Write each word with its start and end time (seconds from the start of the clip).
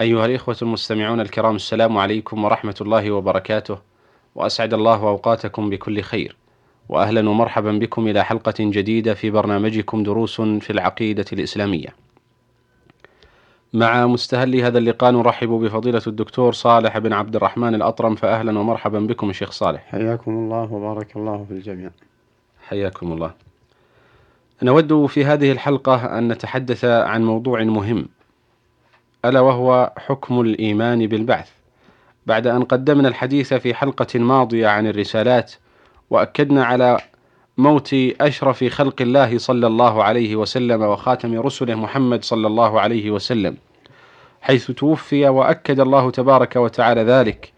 أيها 0.00 0.26
الإخوة 0.26 0.56
المستمعون 0.62 1.20
الكرام 1.20 1.56
السلام 1.56 1.98
عليكم 1.98 2.44
ورحمة 2.44 2.74
الله 2.80 3.10
وبركاته. 3.10 3.78
وأسعد 4.34 4.74
الله 4.74 5.08
أوقاتكم 5.08 5.70
بكل 5.70 6.00
خير. 6.00 6.36
وأهلا 6.88 7.30
ومرحبا 7.30 7.72
بكم 7.72 8.08
إلى 8.08 8.24
حلقة 8.24 8.54
جديدة 8.58 9.14
في 9.14 9.30
برنامجكم 9.30 10.02
دروس 10.02 10.40
في 10.40 10.70
العقيدة 10.70 11.24
الإسلامية. 11.32 11.88
مع 13.72 14.06
مستهل 14.06 14.56
هذا 14.56 14.78
اللقاء 14.78 15.10
نرحب 15.10 15.48
بفضيلة 15.48 16.02
الدكتور 16.06 16.52
صالح 16.52 16.98
بن 16.98 17.12
عبد 17.12 17.36
الرحمن 17.36 17.74
الأطرم. 17.74 18.14
فأهلا 18.14 18.58
ومرحبا 18.58 19.00
بكم 19.00 19.30
الشيخ 19.30 19.50
صالح. 19.50 19.84
حياكم 19.90 20.30
الله 20.30 20.72
وبارك 20.72 21.16
الله 21.16 21.44
في 21.48 21.54
الجميع. 21.54 21.90
حياكم 22.68 23.12
الله. 23.12 23.34
نود 24.62 25.06
في 25.06 25.24
هذه 25.24 25.52
الحلقة 25.52 26.18
أن 26.18 26.28
نتحدث 26.28 26.84
عن 26.84 27.24
موضوع 27.24 27.64
مهم. 27.64 28.08
ألا 29.24 29.40
وهو 29.40 29.92
حكم 29.98 30.40
الإيمان 30.40 31.06
بالبعث. 31.06 31.50
بعد 32.26 32.46
أن 32.46 32.62
قدمنا 32.62 33.08
الحديث 33.08 33.54
في 33.54 33.74
حلقة 33.74 34.18
ماضية 34.18 34.68
عن 34.68 34.86
الرسالات 34.86 35.52
وأكدنا 36.10 36.64
على 36.64 36.98
موت 37.58 37.94
أشرف 38.20 38.64
خلق 38.64 39.02
الله 39.02 39.38
صلى 39.38 39.66
الله 39.66 40.04
عليه 40.04 40.36
وسلم 40.36 40.82
وخاتم 40.82 41.40
رسله 41.40 41.74
محمد 41.74 42.24
صلى 42.24 42.46
الله 42.46 42.80
عليه 42.80 43.10
وسلم 43.10 43.56
حيث 44.40 44.70
توفي 44.70 45.28
وأكد 45.28 45.80
الله 45.80 46.10
تبارك 46.10 46.56
وتعالى 46.56 47.02
ذلك 47.02 47.52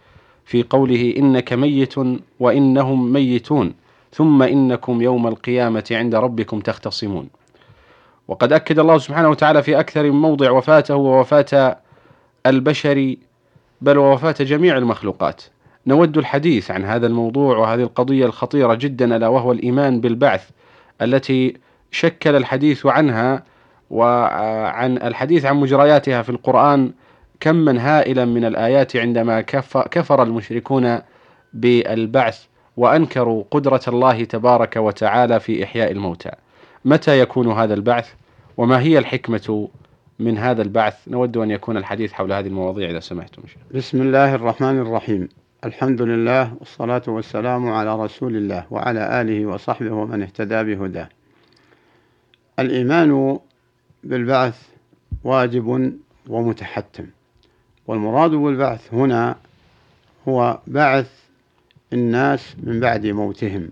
في 0.44 0.62
قوله 0.62 1.14
إنك 1.16 1.52
ميت 1.52 1.94
وإنهم 2.40 3.12
ميتون 3.12 3.74
ثم 4.12 4.42
إنكم 4.42 5.02
يوم 5.02 5.26
القيامة 5.26 5.84
عند 5.90 6.14
ربكم 6.14 6.60
تختصمون. 6.60 7.28
وقد 8.28 8.52
أكد 8.52 8.78
الله 8.78 8.98
سبحانه 8.98 9.28
وتعالى 9.28 9.62
في 9.62 9.80
أكثر 9.80 10.02
من 10.02 10.20
موضع 10.20 10.50
وفاته 10.50 10.96
ووفاة 10.96 11.78
البشر 12.46 13.16
بل 13.80 13.98
ووفاة 13.98 14.34
جميع 14.40 14.78
المخلوقات. 14.78 15.42
نود 15.86 16.18
الحديث 16.18 16.70
عن 16.70 16.84
هذا 16.84 17.06
الموضوع 17.06 17.56
وهذه 17.58 17.82
القضية 17.82 18.26
الخطيرة 18.26 18.74
جدا 18.74 19.16
ألا 19.16 19.28
وهو 19.28 19.52
الإيمان 19.52 20.00
بالبعث 20.00 20.50
التي 21.02 21.56
شكل 21.90 22.36
الحديث 22.36 22.86
عنها 22.86 23.42
وعن 23.90 24.96
الحديث 24.96 25.44
عن 25.44 25.56
مجرياتها 25.56 26.22
في 26.22 26.30
القرآن 26.30 26.92
كما 27.40 27.98
هائلا 27.98 28.24
من 28.24 28.44
الآيات 28.44 28.96
عندما 28.96 29.40
كفر 29.90 30.22
المشركون 30.22 30.98
بالبعث 31.52 32.44
وأنكروا 32.76 33.44
قدرة 33.50 33.80
الله 33.88 34.24
تبارك 34.24 34.76
وتعالى 34.76 35.40
في 35.40 35.64
إحياء 35.64 35.92
الموتى. 35.92 36.30
متى 36.84 37.20
يكون 37.20 37.52
هذا 37.52 37.74
البعث 37.74 38.12
وما 38.56 38.80
هي 38.80 38.98
الحكمة 38.98 39.68
من 40.18 40.38
هذا 40.38 40.62
البعث؟ 40.62 41.08
نود 41.08 41.36
أن 41.36 41.50
يكون 41.50 41.76
الحديث 41.76 42.12
حول 42.12 42.32
هذه 42.32 42.46
المواضيع 42.46 42.90
إذا 42.90 43.00
سمحتم 43.00 43.42
بسم 43.74 44.02
الله 44.02 44.34
الرحمن 44.34 44.78
الرحيم. 44.78 45.28
الحمد 45.64 46.02
لله 46.02 46.54
والصلاة 46.58 47.02
والسلام 47.06 47.68
على 47.68 47.96
رسول 48.04 48.36
الله 48.36 48.66
وعلى 48.70 49.20
آله 49.20 49.46
وصحبه 49.46 49.92
ومن 49.92 50.22
اهتدى 50.22 50.74
بهداه. 50.74 51.08
الإيمان 52.58 53.38
بالبعث 54.04 54.62
واجب 55.24 55.92
ومتحتم. 56.28 57.06
والمراد 57.86 58.30
بالبعث 58.30 58.94
هنا 58.94 59.36
هو 60.28 60.58
بعث 60.66 61.10
الناس 61.92 62.56
من 62.62 62.80
بعد 62.80 63.06
موتهم. 63.06 63.70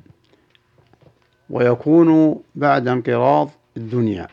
ويكون 1.51 2.41
بعد 2.55 2.89
انقراض 2.89 3.51
الدنيا. 3.77 4.27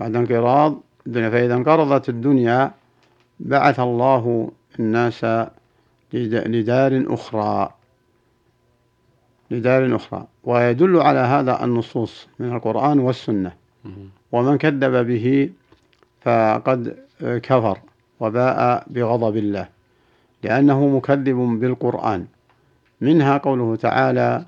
بعد 0.00 0.16
انقراض 0.16 0.80
الدنيا. 1.06 1.30
فإذا 1.30 1.54
انقرضت 1.54 2.08
الدنيا 2.08 2.72
بعث 3.40 3.80
الله 3.80 4.50
الناس 4.80 5.26
لدار 6.12 7.04
أخرى. 7.06 7.74
لدار 9.50 9.96
أخرى. 9.96 10.26
ويدل 10.44 11.00
على 11.00 11.18
هذا 11.18 11.64
النصوص 11.64 12.28
من 12.38 12.52
القرآن 12.52 12.98
والسنة. 12.98 13.52
ومن 14.32 14.58
كذب 14.58 15.06
به 15.06 15.50
فقد 16.20 16.96
كفر 17.20 17.78
وباء 18.20 18.86
بغضب 18.86 19.36
الله 19.36 19.68
لأنه 20.42 20.86
مكذب 20.88 21.36
بالقرآن. 21.60 22.26
منها 23.00 23.38
قوله 23.38 23.76
تعالى 23.76 24.44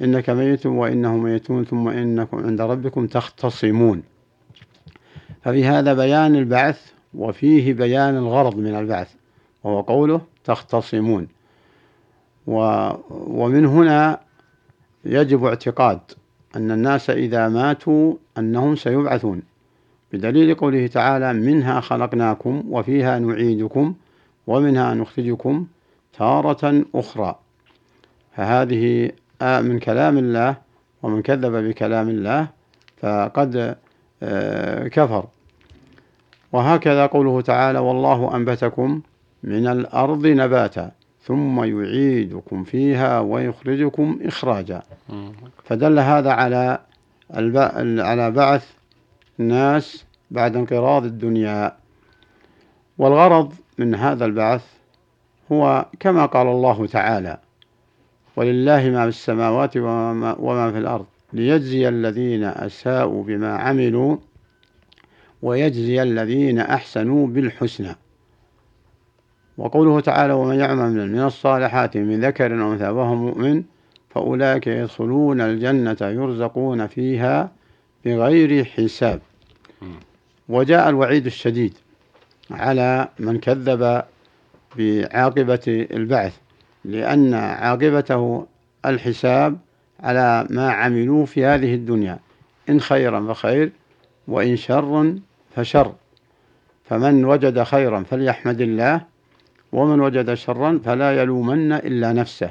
إنك 0.00 0.30
ميت 0.30 0.66
وإنهم 0.66 1.22
ميتون 1.22 1.64
ثم 1.64 1.88
إنكم 1.88 2.38
عند 2.46 2.60
ربكم 2.60 3.06
تختصمون. 3.06 4.02
ففي 5.42 5.64
هذا 5.64 5.94
بيان 5.94 6.36
البعث 6.36 6.92
وفيه 7.14 7.72
بيان 7.72 8.16
الغرض 8.16 8.56
من 8.56 8.74
البعث 8.74 9.14
وهو 9.64 9.80
قوله 9.80 10.20
تختصمون. 10.44 11.28
و 12.46 12.88
ومن 13.10 13.66
هنا 13.66 14.20
يجب 15.04 15.44
اعتقاد 15.44 16.00
أن 16.56 16.70
الناس 16.70 17.10
إذا 17.10 17.48
ماتوا 17.48 18.14
أنهم 18.38 18.76
سيبعثون 18.76 19.42
بدليل 20.12 20.54
قوله 20.54 20.86
تعالى 20.86 21.32
منها 21.32 21.80
خلقناكم 21.80 22.62
وفيها 22.70 23.18
نعيدكم 23.18 23.94
ومنها 24.46 24.94
نخرجكم 24.94 25.66
تارة 26.18 26.84
أخرى. 26.94 27.38
فهذه 28.36 29.12
من 29.42 29.78
كلام 29.78 30.18
الله 30.18 30.56
ومن 31.02 31.22
كذب 31.22 31.52
بكلام 31.68 32.08
الله 32.08 32.48
فقد 33.00 33.76
آه، 34.22 34.88
كفر. 34.88 35.24
وهكذا 36.52 37.06
قوله 37.06 37.40
تعالى 37.40 37.78
والله 37.78 38.36
أنبتكم 38.36 39.00
من 39.42 39.66
الأرض 39.66 40.26
نباتا 40.26 40.90
ثم 41.24 41.64
يعيدكم 41.64 42.64
فيها 42.64 43.20
ويخرجكم 43.20 44.18
إخراجا. 44.22 44.82
فدل 45.64 45.98
هذا 45.98 46.30
على 46.30 46.78
على 48.00 48.30
بعث 48.30 48.72
الناس 49.40 50.04
بعد 50.30 50.56
انقراض 50.56 51.04
الدنيا. 51.04 51.76
والغرض 52.98 53.52
من 53.78 53.94
هذا 53.94 54.24
البعث 54.24 54.64
هو 55.52 55.86
كما 56.00 56.26
قال 56.26 56.46
الله 56.46 56.86
تعالى 56.86 57.38
ولله 58.36 58.90
ما 58.90 59.02
في 59.02 59.08
السماوات 59.08 59.76
وما, 59.76 60.36
وما 60.38 60.72
في 60.72 60.78
الأرض. 60.78 61.06
ليجزي 61.32 61.88
الذين 61.88 62.44
أساءوا 62.44 63.24
بما 63.24 63.56
عملوا 63.56 64.16
ويجزي 65.42 66.02
الذين 66.02 66.58
أحسنوا 66.58 67.26
بالحسنى. 67.26 67.96
وقوله 69.58 70.00
تعالى 70.00 70.32
ومن 70.32 70.54
يعمل 70.54 71.12
من 71.12 71.20
الصالحات 71.20 71.96
من 71.96 72.24
ذكر 72.24 72.62
أو 72.62 72.72
أنثى 72.72 72.88
وهو 72.88 73.14
مؤمن 73.14 73.62
فأولئك 74.10 74.66
يدخلون 74.66 75.40
الجنة 75.40 75.96
يرزقون 76.00 76.86
فيها 76.86 77.52
بغير 78.04 78.64
حساب. 78.64 79.20
وجاء 80.48 80.88
الوعيد 80.88 81.26
الشديد 81.26 81.74
على 82.50 83.08
من 83.18 83.38
كذب 83.38 84.02
بعاقبة 84.76 85.86
البعث. 85.90 86.38
لأن 86.84 87.34
عاقبته 87.34 88.46
الحساب 88.86 89.58
على 90.00 90.46
ما 90.50 90.72
عملوا 90.72 91.26
في 91.26 91.44
هذه 91.44 91.74
الدنيا 91.74 92.18
إن 92.68 92.80
خيرا 92.80 93.32
فخير 93.32 93.72
وإن 94.28 94.56
شرا 94.56 95.18
فشر. 95.54 95.92
فمن 96.84 97.24
وجد 97.24 97.62
خيرا 97.62 98.02
فليحمد 98.02 98.60
الله 98.60 99.00
ومن 99.72 100.00
وجد 100.00 100.34
شرا 100.34 100.80
فلا 100.84 101.22
يلومن 101.22 101.72
إلا 101.72 102.12
نفسه. 102.12 102.50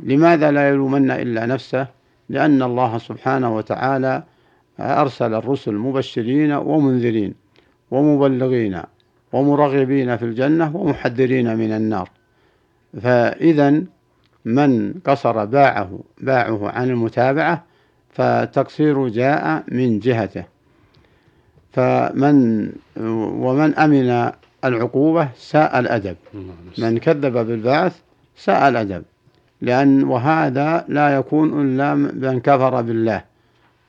لماذا 0.00 0.50
لا 0.50 0.68
يلومن 0.68 1.10
إلا 1.10 1.46
نفسه؟ 1.46 1.86
لأن 2.28 2.62
الله 2.62 2.98
سبحانه 2.98 3.56
وتعالى 3.56 4.22
أرسل 4.80 5.34
الرسل 5.34 5.74
مبشرين 5.74 6.52
ومنذرين 6.52 7.34
ومبلغين 7.90 8.82
ومرغبين 9.32 10.16
في 10.16 10.24
الجنة 10.24 10.76
ومحذرين 10.76 11.56
من 11.56 11.72
النار. 11.72 12.10
فإذا 13.02 13.82
من 14.44 14.94
قصر 15.04 15.44
باعه 15.44 16.00
باعه 16.20 16.68
عن 16.68 16.90
المتابعة 16.90 17.64
فتقصير 18.10 19.08
جاء 19.08 19.64
من 19.68 19.98
جهته. 19.98 20.44
فمن 21.72 22.68
ومن 23.42 23.74
أمن 23.74 24.30
العقوبة 24.64 25.28
ساء 25.36 25.78
الأدب. 25.78 26.16
من 26.78 26.98
كذب 26.98 27.32
بالبعث 27.32 28.00
ساء 28.36 28.68
الأدب. 28.68 29.02
لأن 29.60 30.04
وهذا 30.04 30.84
لا 30.88 31.16
يكون 31.16 31.60
إلا 31.60 31.94
من 31.94 32.40
كفر 32.40 32.82
بالله. 32.82 33.24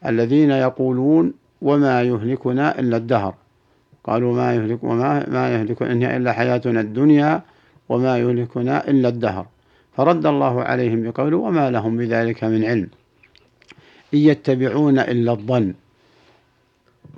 الذين 0.06 0.52
يقولون 0.52 1.34
وما 1.62 2.04
يهلكنا 2.04 2.80
إلا 2.80 2.98
الدهر. 2.98 3.36
قالوا 4.04 4.36
ما 4.36 4.56
يهلك 4.56 4.84
وما 4.84 5.30
ما 5.30 5.54
يهلك 5.54 5.82
إن 5.82 6.04
إلا 6.04 6.34
حياتنا 6.34 6.82
الدنيا 6.82 7.42
وما 7.90 8.18
يهلكنا 8.18 8.88
إلا 8.88 9.10
الدهر. 9.10 9.46
فرد 9.98 10.26
الله 10.26 10.64
عليهم 10.64 11.04
بقوله 11.04 11.38
وما 11.38 11.72
لهم 11.72 11.98
بذلك 11.98 12.44
من 12.44 12.66
علم. 12.66 12.90
إن 14.14 14.20
يتبعون 14.20 15.00
إلا 15.00 15.32
الظن. 15.32 15.74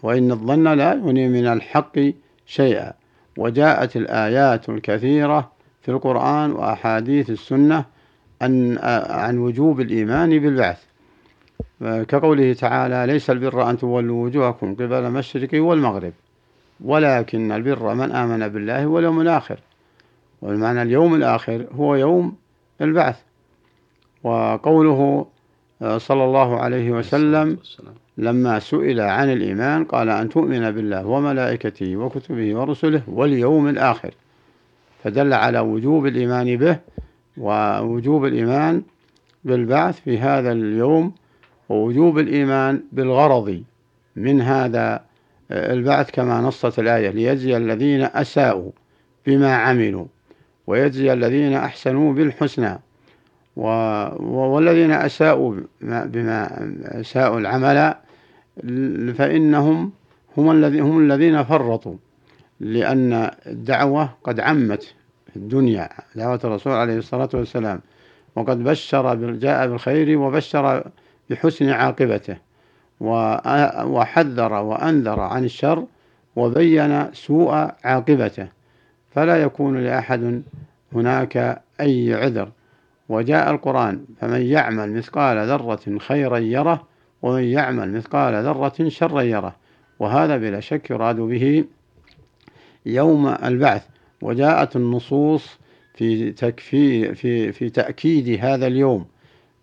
وإن 0.04 0.32
الظن 0.32 0.68
لا 0.74 0.94
يغني 0.94 1.28
من 1.28 1.48
الحق 1.48 2.00
شيئا. 2.46 2.94
وجاءت 3.38 3.96
الآيات 3.96 4.70
الكثيرة 4.70 5.52
في 5.82 5.92
القرآن 5.92 6.52
وأحاديث 6.52 7.30
السنة 7.30 7.86
عن 8.42 8.78
عن 9.10 9.38
وجوب 9.38 9.82
الإيمان 9.82 10.40
بالبعث. 10.40 10.84
كقوله 11.82 12.54
تعالى 12.54 13.14
ليس 13.14 13.30
البر 13.30 13.70
أن 13.70 13.78
تولوا 13.78 14.26
وجوهكم 14.26 14.74
قبل 14.74 14.94
المشرق 14.94 15.50
والمغرب. 15.54 16.14
ولكن 16.84 17.52
البر 17.52 17.94
من 17.94 18.12
آمن 18.12 18.48
بالله 18.48 18.88
واليوم 18.88 19.22
الآخر. 19.22 19.60
والمعنى 20.42 20.82
اليوم 20.82 21.16
الآخر 21.16 21.66
هو 21.76 21.96
يوم 21.96 22.36
البعث. 22.82 23.20
وقوله 24.24 25.26
صلى 25.98 26.24
الله 26.24 26.60
عليه 26.60 26.92
وسلم 26.92 27.58
لما 28.18 28.60
سئل 28.60 29.02
عن 29.02 29.34
الإيمان 29.34 29.84
قال 29.84 30.10
أن 30.10 30.30
تؤمن 30.30 30.72
بالله 30.72 31.06
وملائكته 31.08 31.98
وكتبه 31.98 32.56
ورسله 32.56 33.02
واليوم 33.08 33.68
الآخر. 33.68 34.12
فدل 35.04 35.34
على 35.34 35.60
وجوب 35.60 36.06
الإيمان 36.06 36.58
به 36.58 36.80
ووجوب 37.38 38.26
الإيمان 38.26 38.82
بالبعث 39.44 40.00
في 40.00 40.18
هذا 40.18 40.52
اليوم 40.52 41.14
ووجوب 41.70 42.20
الإيمان 42.20 42.84
بالغرض 42.92 43.64
من 44.16 44.42
هذا 44.42 45.04
البعث 45.52 46.12
كما 46.12 46.42
نصت 46.42 46.80
الآية 46.80 47.10
ليجزي 47.10 47.58
الذين 47.58 48.02
أساءوا 48.02 48.72
بما 49.28 49.56
عملوا. 49.56 50.06
ويجزي 50.70 51.14
الذين 51.14 51.54
أحسنوا 51.54 52.14
بالحسنى 52.14 52.80
والذين 53.56 54.92
أساءوا 54.92 55.56
بما 55.82 56.70
أساءوا 56.86 57.40
العمل 57.40 57.94
فإنهم 59.14 59.92
هم 60.38 60.52
الذين 60.52 60.82
هم 60.82 61.00
الذين 61.00 61.44
فرطوا 61.44 61.96
لأن 62.60 63.32
الدعوة 63.48 64.10
قد 64.24 64.40
عمت 64.40 64.84
في 65.30 65.36
الدنيا 65.36 65.90
دعوة 66.16 66.40
الرسول 66.44 66.74
عليه 66.74 66.98
الصلاة 66.98 67.30
والسلام 67.34 67.82
وقد 68.36 68.64
بشر 68.64 69.16
جاء 69.16 69.68
بالخير 69.68 70.18
وبشر 70.20 70.84
بحسن 71.30 71.70
عاقبته 71.70 72.38
وحذر 73.02 74.54
وأنذر 74.54 75.20
عن 75.20 75.44
الشر 75.44 75.86
وبين 76.36 77.14
سوء 77.14 77.52
عاقبته. 77.84 78.59
فلا 79.12 79.42
يكون 79.44 79.78
لأحد 79.84 80.44
هناك 80.94 81.62
أي 81.82 82.14
عذر. 82.14 82.52
وجاء 83.10 83.52
القرآن 83.52 84.06
فمن 84.22 84.42
يعمل 84.42 84.92
مثقال 84.94 85.48
ذرة 85.48 85.98
خيرا 85.98 86.38
يره 86.38 86.88
ومن 87.22 87.44
يعمل 87.44 87.92
مثقال 87.92 88.44
ذرة 88.44 88.90
شرا 88.90 89.22
يره. 89.22 89.56
وهذا 90.00 90.38
بلا 90.38 90.60
شك 90.60 90.90
يراد 90.90 91.16
به 91.16 91.66
يوم 92.86 93.28
البعث. 93.28 93.88
وجاءت 94.22 94.76
النصوص 94.76 95.60
في 95.94 96.32
تكفي 96.32 97.16
في 97.16 97.52
في 97.52 97.70
تأكيد 97.70 98.40
هذا 98.46 98.68
اليوم 98.68 99.06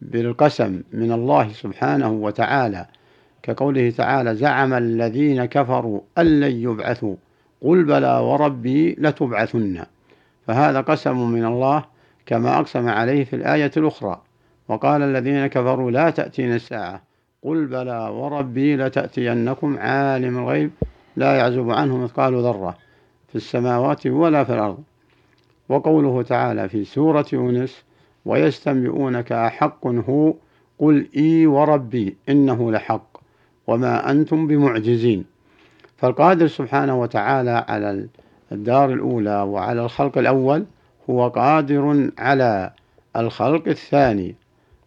بالقسم 0.03 0.83
من 0.93 1.13
الله 1.13 1.53
سبحانه 1.53 2.11
وتعالى. 2.11 2.87
كقوله 3.43 3.91
تعالى 3.91 4.35
زعم 4.35 4.75
الذين 4.75 5.45
كفروا 5.45 6.01
أن 6.19 6.41
لن 6.41 6.63
يبعثوا 6.63 7.17
قل 7.63 7.85
بلى 7.85 8.19
وربي 8.19 8.97
لتبعثن. 8.99 9.85
فهذا 10.47 10.81
قسم 10.81 11.31
من 11.31 11.45
الله 11.45 11.85
كما 12.27 12.59
أقسم 12.59 12.89
عليه 12.89 13.25
في 13.25 13.37
الآية 13.37 13.71
الأخرى. 13.77 14.23
وقال 14.69 15.03
الذين 15.03 15.47
كفروا 15.47 15.91
لا 15.91 16.11
تأتين 16.11 16.55
الساعة. 16.55 17.03
قل 17.43 17.67
بلى 17.67 18.09
وربي 18.09 18.77
لتأتينكم 18.77 19.79
عالم 19.79 20.39
الغيب 20.39 20.71
لا 21.17 21.37
يعزب 21.37 21.71
عنه 21.71 21.97
مثقال 21.97 22.35
ذرة 22.35 22.77
في 23.29 23.37
السماوات 23.37 24.07
ولا 24.07 24.45
في 24.45 24.53
الأرض. 24.53 24.79
وقوله 25.69 26.23
تعالى 26.23 26.69
في 26.69 26.85
سورة 26.85 27.27
يونس 27.33 27.83
ويستنبئونك 28.25 29.33
أحق 29.33 29.87
هو 29.87 30.35
قل 30.79 31.09
إي 31.17 31.47
وربي 31.47 32.17
إنه 32.29 32.73
لحق 32.73 33.17
وما 33.67 34.11
أنتم 34.11 34.47
بمعجزين. 34.47 35.36
فالقادر 35.97 36.47
سبحانه 36.47 37.01
وتعالى 37.01 37.65
على 37.69 38.07
الدار 38.53 38.93
الأولى 38.93 39.43
وعلى 39.43 39.85
الخلق 39.85 40.19
الأول 40.19 40.65
هو 41.11 41.29
قادر 41.29 42.11
على 42.19 42.71
الخلق 43.17 43.69
الثاني 43.69 44.35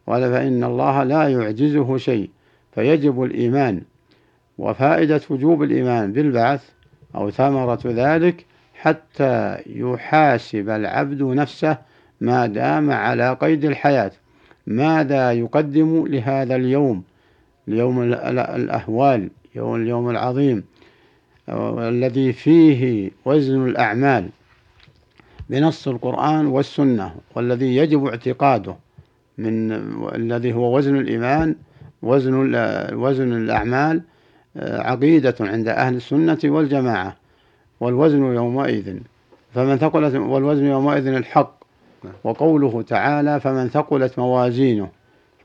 ولا 0.07 0.31
فإن 0.31 0.63
الله 0.63 1.03
لا 1.03 1.27
يعجزه 1.27 1.97
شيء 1.97 2.29
فيجب 2.71 3.23
الإيمان. 3.23 3.81
وفائدة 4.57 5.21
وجوب 5.29 5.63
الإيمان 5.63 6.13
بالبعث 6.13 6.69
أو 7.15 7.29
ثمرة 7.29 7.79
ذلك 7.85 8.45
حتى 8.73 9.57
يحاسب 9.65 10.69
العبد 10.69 11.21
نفسه 11.21 11.77
ما 12.21 12.45
دام 12.45 12.91
على 12.91 13.33
قيد 13.33 13.65
الحياة. 13.65 14.11
ماذا 14.67 15.31
يقدم 15.31 16.07
لهذا 16.07 16.55
اليوم؟ 16.55 17.03
اليوم 17.67 18.01
الأهوال 18.03 19.29
يوم 19.55 19.75
اليوم 19.75 20.09
العظيم. 20.09 20.63
الذي 21.79 22.33
فيه 22.33 23.11
وزن 23.25 23.67
الأعمال 23.67 24.29
بنص 25.49 25.87
القرآن 25.87 26.45
والسنة 26.45 27.15
والذي 27.35 27.75
يجب 27.75 28.05
اعتقاده 28.05 28.75
من 29.37 29.71
الذي 30.15 30.53
هو 30.53 30.77
وزن 30.77 30.97
الإيمان 30.97 31.55
وزن 32.01 32.55
وزن 32.93 33.33
الأعمال 33.33 34.01
عقيدة 34.57 35.35
عند 35.39 35.67
أهل 35.67 35.95
السنة 35.95 36.39
والجماعة 36.45 37.15
والوزن 37.79 38.23
يومئذ 38.23 38.97
فمن 39.53 39.77
ثقلت 39.77 40.15
والوزن 40.15 40.65
يومئذ 40.65 41.07
الحق. 41.07 41.59
وقوله 42.23 42.81
تعالى 42.81 43.39
فمن 43.39 43.69
ثقلت 43.69 44.19
موازينه 44.19 44.89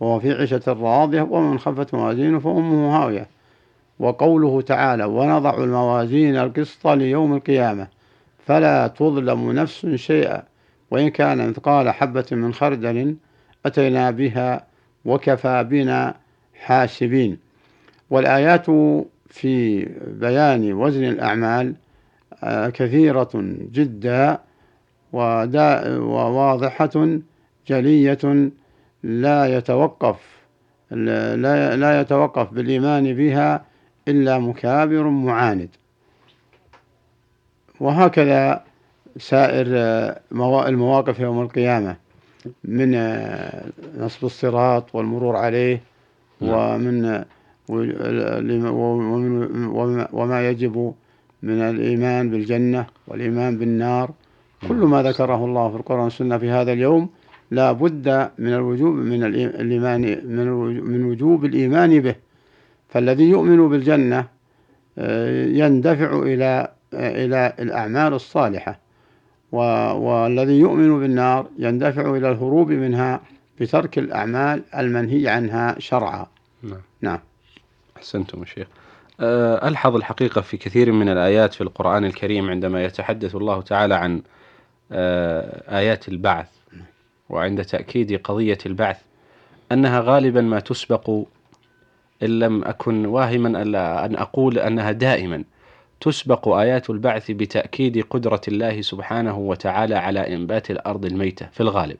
فهو 0.00 0.20
في 0.20 0.32
عيشة 0.32 0.62
راضية 0.68 1.22
ومن 1.22 1.58
خفت 1.58 1.94
موازينه 1.94 2.38
فأمه 2.38 2.96
هاوية 2.96 3.26
وقوله 3.98 4.60
تعالى 4.60 5.04
ونضع 5.04 5.64
الموازين 5.64 6.36
القسط 6.36 6.86
ليوم 6.86 7.34
القيامة 7.34 7.88
فلا 8.46 8.86
تظلم 8.86 9.52
نفس 9.52 9.86
شيئا 9.86 10.42
وإن 10.90 11.08
كان 11.08 11.48
مثقال 11.48 11.90
حبة 11.90 12.26
من 12.32 12.54
خردل 12.54 13.16
أتينا 13.66 14.10
بها 14.10 14.66
وكفى 15.04 15.64
بنا 15.70 16.14
حاسبين. 16.54 17.38
والآيات 18.10 18.66
في 19.28 19.84
بيان 20.06 20.72
وزن 20.72 21.04
الأعمال 21.04 21.74
آه، 22.44 22.68
كثيرة 22.68 23.30
جدا 23.72 24.38
وواضحة 25.12 27.18
جلية 27.68 28.50
لا 29.02 29.56
يتوقف 29.56 30.16
لا, 30.90 31.76
لا 31.76 32.00
يتوقف 32.00 32.54
بالإيمان 32.54 33.14
بها 33.14 33.64
إلا 34.08 34.38
مكابر 34.38 35.08
معاند. 35.08 35.68
وهكذا 37.80 38.64
سائر 39.18 39.66
آه، 39.70 40.20
المواقف 40.68 41.20
يوم 41.20 41.42
القيامة 41.42 41.96
من 42.64 42.94
آه، 42.94 43.64
نصب 43.98 44.24
الصراط 44.24 44.94
والمرور 44.94 45.36
عليه 45.36 45.80
نعم. 46.40 46.86
ومن 46.86 47.24
وما 50.12 50.48
يجب 50.48 50.94
من 51.42 51.60
الإيمان 51.60 52.30
بالجنة 52.30 52.86
والإيمان 53.08 53.58
بالنار. 53.58 54.10
كل 54.68 54.74
ما 54.74 55.02
ذكره 55.02 55.44
الله 55.44 55.70
في 55.70 55.76
القرآن 55.76 56.00
والسنة 56.00 56.38
في 56.38 56.50
هذا 56.50 56.72
اليوم 56.72 57.08
لا 57.50 57.72
بد 57.72 58.30
من 58.38 58.52
الوجوب 58.54 58.94
من 58.94 59.24
الإيمان 59.24 60.00
من 60.24 60.46
من 60.84 61.04
وجوب 61.04 61.44
الإيمان 61.44 62.00
به. 62.00 62.14
فالذي 62.94 63.24
يؤمن 63.24 63.68
بالجنة 63.68 64.28
آه، 64.98 65.46
يندفع 65.46 66.22
إلى 66.22 66.72
إلى 66.94 67.54
الأعمال 67.58 68.12
الصالحة 68.12 68.78
والذي 69.52 70.58
يؤمن 70.58 71.00
بالنار 71.00 71.46
يندفع 71.58 72.16
إلى 72.16 72.30
الهروب 72.30 72.70
منها 72.70 73.20
بترك 73.60 73.98
الأعمال 73.98 74.62
المنهي 74.78 75.28
عنها 75.28 75.76
شرعا. 75.78 76.26
نعم. 76.62 76.80
نعم. 77.00 77.18
أحسنتم 77.96 78.40
يا 78.40 78.44
شيخ. 78.44 78.66
أه، 79.20 79.68
ألحظ 79.68 79.96
الحقيقة 79.96 80.40
في 80.40 80.56
كثير 80.56 80.92
من 80.92 81.08
الآيات 81.08 81.54
في 81.54 81.60
القرآن 81.60 82.04
الكريم 82.04 82.50
عندما 82.50 82.84
يتحدث 82.84 83.34
الله 83.34 83.62
تعالى 83.62 83.94
عن 83.94 84.22
أه، 84.92 85.78
آيات 85.78 86.08
البعث 86.08 86.48
وعند 87.28 87.64
تأكيد 87.64 88.20
قضية 88.20 88.58
البعث 88.66 89.00
أنها 89.72 90.00
غالبا 90.00 90.40
ما 90.40 90.60
تسبق 90.60 91.24
إن 92.22 92.38
لم 92.38 92.64
أكن 92.64 93.06
واهما 93.06 93.62
أن 94.04 94.16
أقول 94.16 94.58
أنها 94.58 94.92
دائما 94.92 95.44
تسبق 96.00 96.48
آيات 96.48 96.90
البعث 96.90 97.30
بتأكيد 97.30 98.04
قدرة 98.10 98.40
الله 98.48 98.80
سبحانه 98.80 99.38
وتعالى 99.38 99.94
على 99.94 100.34
إنبات 100.34 100.70
الأرض 100.70 101.04
الميتة 101.04 101.46
في 101.52 101.60
الغالب 101.60 101.98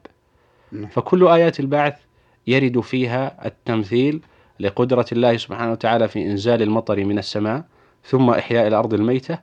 نعم. 0.72 0.86
فكل 0.86 1.28
آيات 1.28 1.60
البعث 1.60 1.94
يرد 2.46 2.80
فيها 2.80 3.46
التمثيل 3.46 4.20
لقدرة 4.60 5.06
الله 5.12 5.36
سبحانه 5.36 5.72
وتعالى 5.72 6.08
في 6.08 6.22
إنزال 6.22 6.62
المطر 6.62 7.04
من 7.04 7.18
السماء 7.18 7.64
ثم 8.04 8.30
إحياء 8.30 8.68
الأرض 8.68 8.94
الميتة 8.94 9.38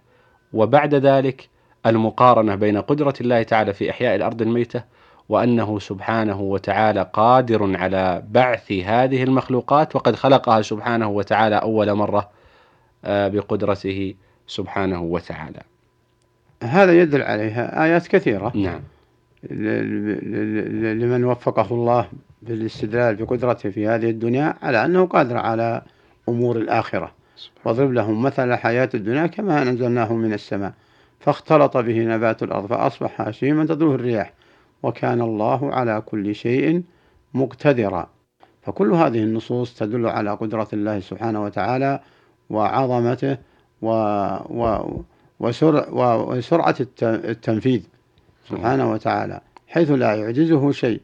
وبعد 0.53 0.95
ذلك 0.95 1.49
المقارنة 1.85 2.55
بين 2.55 2.77
قدرة 2.77 3.13
الله 3.21 3.43
تعالى 3.43 3.73
في 3.73 3.89
إحياء 3.89 4.15
الأرض 4.15 4.41
الميتة 4.41 4.83
وأنه 5.31 5.79
سبحانه 5.79 6.41
وتعالى 6.41 7.09
قادر 7.13 7.77
على 7.77 8.23
بعث 8.31 8.71
هذه 8.71 9.23
المخلوقات 9.23 9.95
وقد 9.95 10.15
خلقها 10.15 10.61
سبحانه 10.61 11.09
وتعالى 11.09 11.55
أول 11.55 11.93
مرة 11.93 12.29
آه، 13.05 13.27
بقدرته 13.27 14.13
سبحانه 14.47 15.01
وتعالى. 15.01 15.59
هذا 16.63 17.01
يدل 17.01 17.21
عليها 17.21 17.83
آيات 17.83 18.07
كثيرة. 18.07 18.51
نعم. 18.55 18.79
لمن 21.01 21.23
وفقه 21.23 21.67
الله 21.71 22.07
بالاستدلال 22.41 23.15
بقدرته 23.15 23.69
في 23.69 23.87
هذه 23.87 24.09
الدنيا 24.09 24.55
على 24.61 24.85
أنه 24.85 25.05
قادر 25.05 25.37
على 25.37 25.81
أمور 26.29 26.57
الآخرة. 26.57 27.11
واضرب 27.65 27.93
لهم 27.93 28.21
مثل 28.21 28.55
حياة 28.55 28.89
الدنيا 28.93 29.27
كما 29.27 29.61
أنزلناه 29.61 30.13
من 30.13 30.33
السماء 30.33 30.73
فاختلط 31.19 31.77
به 31.77 31.99
نبات 31.99 32.43
الأرض 32.43 32.65
فأصبح 32.65 33.21
هشيما 33.21 33.65
تدروه 33.65 33.95
الرياح. 33.95 34.33
وكان 34.83 35.21
الله 35.21 35.73
على 35.73 36.01
كل 36.05 36.35
شيء 36.35 36.83
مقتدرا. 37.33 38.09
فكل 38.61 38.91
هذه 38.91 39.23
النصوص 39.23 39.73
تدل 39.73 40.07
على 40.07 40.31
قدرة 40.31 40.67
الله 40.73 40.99
سبحانه 40.99 41.43
وتعالى 41.43 41.99
وعظمته 42.49 43.37
و 43.81 43.89
و 44.49 44.93
وسرع 45.39 45.89
وسرعة 46.15 46.75
التنفيذ 47.03 47.81
سبحانه 48.49 48.91
وتعالى 48.91 49.41
حيث 49.67 49.91
لا 49.91 50.15
يعجزه 50.15 50.71
شيء. 50.71 51.01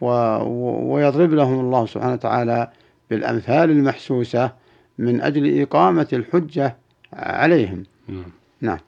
ويضرب 0.00 1.34
لهم 1.34 1.60
الله 1.60 1.86
سبحانه 1.86 2.12
وتعالى 2.12 2.70
بالأمثال 3.10 3.70
المحسوسة 3.70 4.52
من 4.98 5.20
أجل 5.20 5.60
إقامة 5.62 6.08
الحجة 6.12 6.76
عليهم. 7.12 7.82
نعم, 8.08 8.24
نعم. 8.60 8.78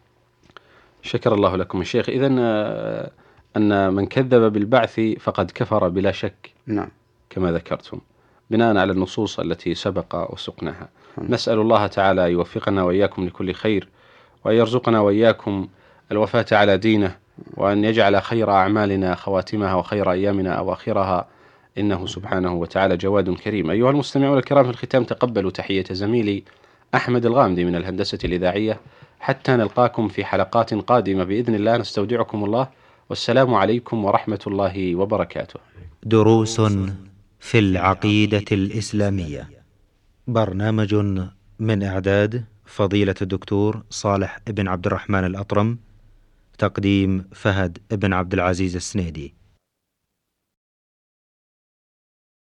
شكر 1.02 1.34
الله 1.34 1.56
لكم 1.56 1.80
الشيخ 1.80 2.08
إذا 2.08 2.36
آه، 2.38 3.10
أن 3.56 3.94
من 3.94 4.06
كذب 4.06 4.52
بالبعث 4.52 5.00
فقد 5.00 5.50
كفر 5.54 5.88
بلا 5.88 6.12
شك. 6.12 6.50
نعم. 6.66 6.88
كما 7.30 7.52
ذكرتم. 7.52 8.00
بناء 8.50 8.76
على 8.76 8.92
النصوص 8.92 9.40
التي 9.40 9.74
سبق 9.74 10.32
وسقناها. 10.32 10.88
نعم. 11.18 11.30
نسأل 11.30 11.58
الله 11.58 11.86
تعالى 11.86 12.22
يوفقنا 12.22 12.82
وإياكم 12.82 13.26
لكل 13.26 13.52
خير 13.52 13.88
وأن 14.44 14.56
يرزقنا 14.56 15.00
وإياكم 15.00 15.68
الوفاة 16.12 16.46
على 16.52 16.78
دينه 16.78 17.16
وأن 17.54 17.84
يجعل 17.84 18.22
خير 18.22 18.50
أعمالنا 18.50 19.14
خواتمها 19.14 19.74
وخير 19.74 20.12
أيامنا 20.12 20.52
أواخرها 20.52 21.28
إنه 21.78 22.06
سبحانه 22.06 22.54
وتعالى 22.54 22.96
جواد 22.96 23.34
كريم. 23.34 23.70
أيها 23.70 23.90
المستمعون 23.90 24.38
الكرام 24.38 24.64
في 24.64 24.70
الختام 24.70 25.04
تقبلوا 25.04 25.50
تحية 25.50 25.84
زميلي 25.90 26.42
أحمد 26.94 27.26
الغامدي 27.26 27.64
من 27.64 27.76
الهندسة 27.76 28.18
الإذاعية. 28.24 28.80
حتى 29.20 29.52
نلقاكم 29.52 30.08
في 30.08 30.24
حلقات 30.24 30.74
قادمة 30.74 31.24
بإذن 31.24 31.54
الله. 31.54 31.76
نستودعكم 31.76 32.44
الله. 32.44 32.68
والسلام 33.08 33.54
عليكم 33.54 34.04
ورحمة 34.04 34.38
الله 34.46 34.96
وبركاته. 34.96 35.60
دروس 36.02 36.60
في 37.40 37.58
العقيدة 37.58 38.44
الإسلامية. 38.52 39.50
برنامج 40.26 40.94
من 41.58 41.82
إعداد 41.82 42.44
فضيلة 42.64 43.14
الدكتور 43.22 43.82
صالح 43.90 44.38
بن 44.46 44.68
عبد 44.68 44.86
الرحمن 44.86 45.24
الأطرم 45.24 45.78
تقديم 46.58 47.24
فهد 47.32 47.78
بن 47.90 48.12
عبد 48.12 48.34
العزيز 48.34 48.76
السنيدي. 48.76 49.34